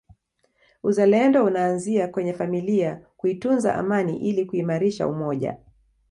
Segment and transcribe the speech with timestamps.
[0.83, 5.57] Uzalendo unaanzia kwenye familia kuitunza amani ili kuimarisha umoja